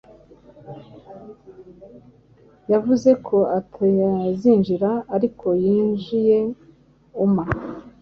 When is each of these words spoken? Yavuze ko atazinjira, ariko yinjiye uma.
Yavuze 2.71 3.09
ko 3.27 3.37
atazinjira, 3.59 4.91
ariko 5.15 5.47
yinjiye 5.63 6.37
uma. 7.25 7.43